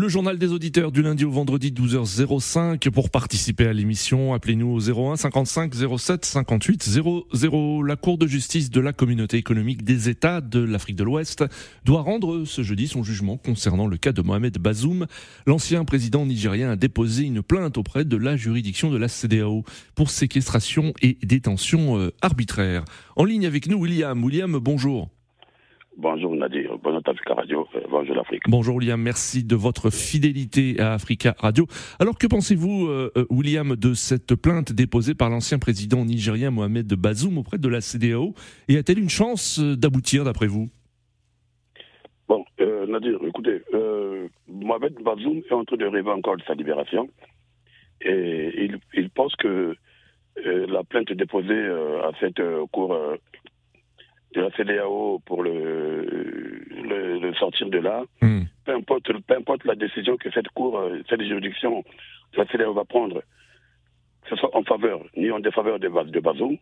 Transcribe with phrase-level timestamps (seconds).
[0.00, 2.88] Le journal des auditeurs du lundi au vendredi 12h05.
[2.90, 7.82] Pour participer à l'émission, appelez-nous au 01 55 07 58 00.
[7.82, 11.44] La Cour de justice de la communauté économique des États de l'Afrique de l'Ouest
[11.84, 15.08] doit rendre ce jeudi son jugement concernant le cas de Mohamed Bazoum.
[15.46, 19.64] L'ancien président nigérien a déposé une plainte auprès de la juridiction de la CDAO
[19.96, 22.84] pour séquestration et détention euh, arbitraire.
[23.16, 24.22] En ligne avec nous, William.
[24.22, 25.10] William, bonjour.
[26.00, 28.42] Bonjour Nadir, bonjour Africa Radio, euh, bonjour l'Afrique.
[28.46, 31.66] Bonjour William, merci de votre fidélité à Africa Radio.
[31.98, 36.86] Alors que pensez-vous, euh, euh, William, de cette plainte déposée par l'ancien président nigérien Mohamed
[36.94, 38.32] Bazoum auprès de la CDAO
[38.68, 40.68] Et a-t-elle une chance d'aboutir d'après vous?
[42.28, 43.60] Bon, Nadir, écoutez,
[44.46, 47.08] Mohamed Bazoum est en train de rêver encore de sa libération.
[48.02, 49.74] Et il, pense que
[50.44, 51.66] la plainte déposée
[52.04, 52.40] à cette
[52.70, 52.96] cour
[54.34, 56.04] de la CDAO pour le,
[57.20, 58.42] le, sortir de là, hmm.
[58.64, 61.84] peu, importe, peu importe la décision que cette cour, euh, cette juridiction
[62.32, 63.20] de la CDAO va prendre,
[64.22, 66.56] que ce soit en faveur ni en défaveur de, de Bazoum,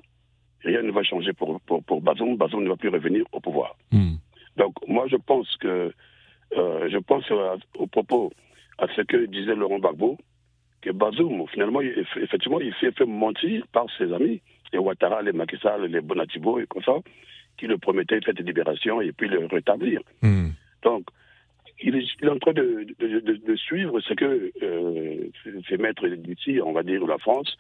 [0.63, 2.37] rien ne va changer pour, pour, pour Bazoum.
[2.37, 3.77] Bazoum ne va plus revenir au pouvoir.
[3.91, 4.17] Hmm.
[4.57, 5.93] Donc, moi, je pense que,
[6.57, 7.31] euh, je pense
[7.79, 8.33] au propos,
[8.79, 10.19] à ce que disait Laurent Gbagbo,
[10.83, 14.41] que Bazoum, finalement, effectivement, il s'est fait mentir par ses amis,
[14.73, 16.97] les Ouattara, les Macky Sall, les Bonatibo et comme ça
[17.57, 20.01] qui le promettait cette libération et puis le rétablir.
[20.23, 20.51] Hmm.
[20.83, 21.05] Donc,
[21.83, 25.29] il est, en train de, de, suivre ce que euh,
[25.69, 27.57] ces maîtres d'ici, on va dire, la France,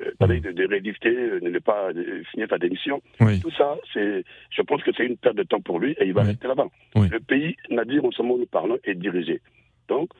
[0.00, 0.40] euh, hmm.
[0.40, 1.90] de, de euh, ne pas
[2.32, 3.00] signer sa démission.
[3.18, 6.12] Tout ça, c'est, je pense que c'est une perte de temps pour lui et il
[6.12, 6.66] va rester là-bas.
[6.96, 9.40] Le pays, Nadir, en ce moment nous parlons, est dirigé.
[9.88, 10.10] Donc,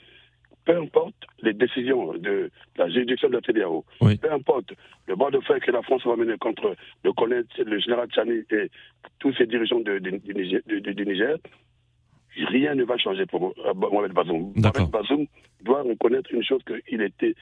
[0.64, 4.72] peu importe les décisions de la juridiction de la CDAO, peu importe
[5.06, 8.44] le bord de fer que la France va mener contre le colonel, le général Tchani
[8.50, 8.70] et
[9.18, 11.36] tous ces dirigeants du, Niger,
[12.48, 14.52] rien ne va changer pour euh, Mohamed Bazoum.
[14.56, 15.26] Mohamed Bazoum
[15.62, 17.34] doit reconnaître une chose qu'il était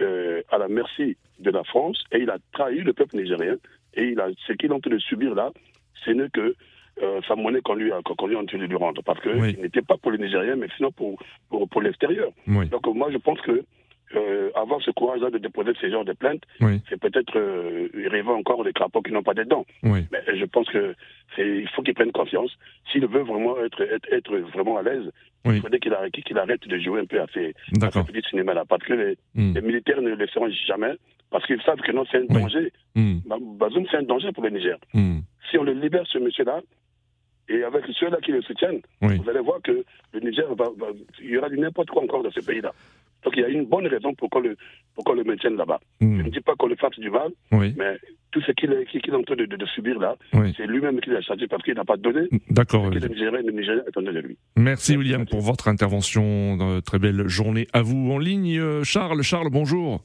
[0.00, 3.56] euh, à la merci de la France et il a trahi le peuple nigérien
[3.94, 5.50] et il a, ce qu'il est en train de subir là,
[6.04, 6.54] ce n'est que
[7.02, 9.02] euh, sa monnaie qu'on lui a, qu'on lui a de lui rendre.
[9.02, 11.18] Parce qu'il n'était pas pour les Nigériens, mais sinon pour,
[11.48, 12.30] pour, pour l'extérieur.
[12.46, 13.64] Donc moi, je pense que
[14.16, 16.42] euh, avoir ce courage-là de déposer ce genre de plaintes,
[16.88, 19.64] c'est peut-être euh, rêver encore des crapauds qui n'ont pas de dents.
[19.84, 20.94] Mais je pense que
[21.38, 22.50] il faut qu'il prenne confiance.
[22.90, 25.10] S'il veut vraiment être, être, vraiment à l'aise,
[25.44, 28.28] il faudrait qu'il arrête, qu'il arrête de jouer un peu à ces, à ces petits
[28.30, 28.64] cinémas-là.
[28.68, 29.54] Parce que les, hmm.
[29.54, 30.94] les, militaires ne le laisseront jamais,
[31.30, 32.72] parce qu'ils savent que non, c'est un danger.
[32.96, 33.18] Hmm.
[33.58, 34.76] Bazoum, c'est un danger pour le Niger.
[34.92, 35.20] Hmm.
[35.50, 36.60] Si on le libère, ce monsieur-là,
[37.48, 40.66] et avec ceux-là qui le soutiennent, vous allez voir que le Niger, va,
[41.20, 42.72] il y aura du n'importe quoi encore dans ce pays-là.
[43.24, 44.56] Donc il y a une bonne raison pour qu'on le,
[45.14, 45.80] le maintienne là-bas.
[46.00, 46.18] Hmm.
[46.18, 47.98] Je ne dis pas qu'on le fasse du mal, mais
[48.30, 50.16] tout ce qu'il est, est, en train de, subir là,
[50.56, 52.28] c'est lui-même qui l'a chargé parce qu'il n'a pas donné.
[52.48, 52.86] D'accord.
[52.86, 54.38] Attendait de lui.
[54.56, 56.80] Merci William pour votre intervention.
[56.86, 58.12] Très belle journée à vous.
[58.12, 59.22] En ligne, euh, Charles.
[59.22, 60.00] Charles, bonjour.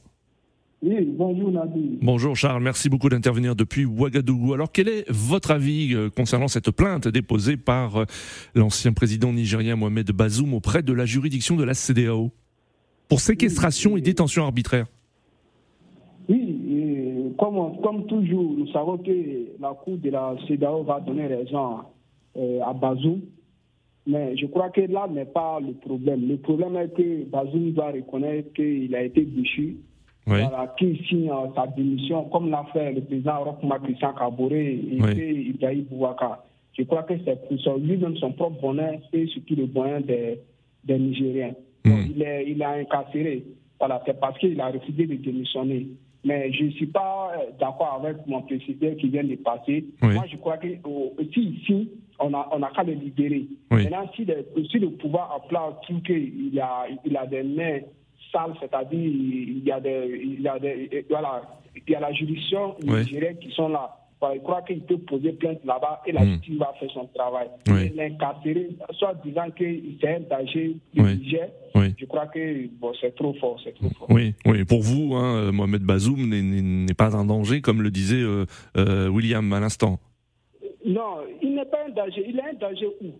[0.82, 1.98] Oui, bonjour Nadir.
[2.02, 4.52] Bonjour Charles, merci beaucoup d'intervenir depuis Ouagadougou.
[4.52, 8.04] Alors quel est votre avis euh, concernant cette plainte déposée par euh,
[8.54, 12.30] l'ancien président nigérien Mohamed Bazoum auprès de la juridiction de la CDAO
[13.08, 14.86] pour séquestration et détention arbitraire?
[16.28, 21.78] Oui, comme, comme, toujours, nous savons que la Cour de la CDAO va donner raison
[22.36, 23.22] euh, à Bazoum.
[24.06, 26.28] Mais je crois que là n'est pas le problème.
[26.28, 29.78] Le problème est que Bazoum doit reconnaître qu'il a été déchu
[30.26, 35.52] voilà, qui signe sa démission, comme l'a fait le président Rokma Christian Kaboré et oui.
[35.54, 36.42] Ibrahim Bouaka.
[36.76, 40.40] Je crois que c'est pour lui-même son propre bonheur et surtout le bonheur des,
[40.84, 41.54] des Nigériens.
[41.84, 42.06] Hmm.
[42.14, 43.44] il, est, il a incarcéré.
[43.78, 45.86] Voilà, c'est parce qu'il a refusé de démissionner.
[46.24, 49.84] Mais je ne suis pas euh, d'accord avec mon président qui vient de passer.
[50.02, 50.66] Moi, je crois que
[51.32, 51.88] si ici,
[52.18, 53.46] on a, on a qu'à le libérer.
[53.70, 57.78] Maintenant, si le, si le pouvoir a trouve qu'il a, il a des mains
[58.32, 61.42] c'est-à-dire il y a des, il y a des, voilà,
[61.74, 63.96] il y a la juridiction nigérienne qui sont là.
[64.22, 66.32] Je crois qu'il peut poser plainte là-bas et la hmm.
[66.34, 67.48] justice va faire son travail.
[67.68, 67.92] Oui.
[67.94, 69.64] L'incarcérer, soit disant que
[70.00, 74.08] c'est un danger Niger, je crois que bon, c'est trop fort, c'est trop fort.
[74.10, 74.64] Oui, oui.
[74.64, 78.46] Pour vous, hein, Mohamed Bazoum n'est pas un danger, comme le disait euh,
[78.76, 79.98] euh, William à l'instant.
[80.84, 82.24] Non, il n'est pas un danger.
[82.26, 83.12] Il est un danger où?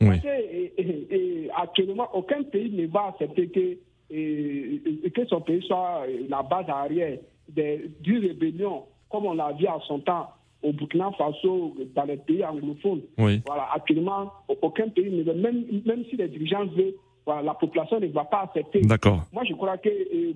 [0.00, 3.78] Parce que, actuellement, aucun pays ne va accepter que
[4.12, 7.18] et, que son pays soit la base arrière
[7.48, 10.28] d'une rébellion, comme on l'a vu à son temps
[10.62, 13.02] au Burkina Faso, dans les pays anglophones.
[13.16, 16.94] Voilà, actuellement, aucun pays ne veut, même, même si les dirigeants veulent,
[17.24, 18.80] voilà, la population ne va pas accepter.
[18.82, 19.24] D'accord.
[19.32, 19.88] Moi, je crois que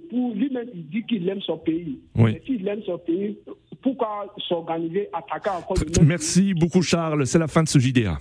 [0.08, 2.00] pour lui-même, il dit qu'il aime son pays.
[2.14, 2.38] Oui.
[2.46, 3.38] S'il aime son pays,
[3.82, 8.18] pourquoi s'organiser, attaquer encore Merci beaucoup Charles, c'est la fin de ce JDA.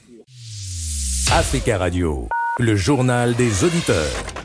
[1.31, 2.27] Africa Radio,
[2.59, 4.44] le journal des auditeurs.